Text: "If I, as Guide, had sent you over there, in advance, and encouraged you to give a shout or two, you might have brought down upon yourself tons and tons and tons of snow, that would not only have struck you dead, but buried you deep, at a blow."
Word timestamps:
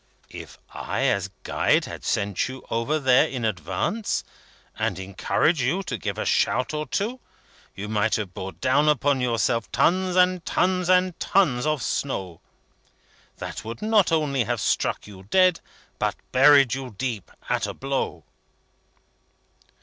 "If 0.31 0.57
I, 0.73 1.03
as 1.03 1.29
Guide, 1.43 1.85
had 1.85 2.03
sent 2.03 2.47
you 2.49 2.65
over 2.71 2.97
there, 2.97 3.27
in 3.27 3.45
advance, 3.45 4.23
and 4.79 4.97
encouraged 4.97 5.61
you 5.61 5.83
to 5.83 5.95
give 5.95 6.17
a 6.17 6.25
shout 6.25 6.73
or 6.73 6.87
two, 6.87 7.19
you 7.75 7.87
might 7.87 8.15
have 8.15 8.33
brought 8.33 8.59
down 8.59 8.89
upon 8.89 9.21
yourself 9.21 9.71
tons 9.71 10.15
and 10.15 10.43
tons 10.43 10.89
and 10.89 11.19
tons 11.19 11.67
of 11.67 11.83
snow, 11.83 12.41
that 13.37 13.63
would 13.63 13.83
not 13.83 14.11
only 14.11 14.45
have 14.45 14.59
struck 14.59 15.05
you 15.05 15.21
dead, 15.29 15.59
but 15.99 16.15
buried 16.31 16.73
you 16.73 16.95
deep, 16.97 17.29
at 17.47 17.67
a 17.67 17.73
blow." 17.75 18.23